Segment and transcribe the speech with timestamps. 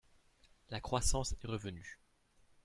[0.71, 1.99] La croissance est revenue